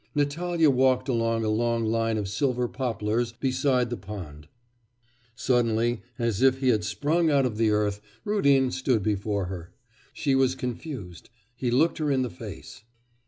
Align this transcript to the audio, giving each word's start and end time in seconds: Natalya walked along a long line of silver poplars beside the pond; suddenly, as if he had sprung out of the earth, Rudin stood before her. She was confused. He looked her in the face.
Natalya 0.15 0.71
walked 0.71 1.07
along 1.07 1.43
a 1.43 1.47
long 1.49 1.85
line 1.85 2.17
of 2.17 2.27
silver 2.27 2.67
poplars 2.67 3.33
beside 3.33 3.91
the 3.91 3.97
pond; 3.97 4.47
suddenly, 5.35 6.01
as 6.17 6.41
if 6.41 6.57
he 6.57 6.69
had 6.69 6.83
sprung 6.83 7.29
out 7.29 7.45
of 7.45 7.57
the 7.57 7.69
earth, 7.69 8.01
Rudin 8.25 8.71
stood 8.71 9.03
before 9.03 9.45
her. 9.45 9.75
She 10.11 10.33
was 10.33 10.55
confused. 10.55 11.29
He 11.55 11.69
looked 11.69 11.99
her 11.99 12.09
in 12.09 12.23
the 12.23 12.31
face. 12.31 12.81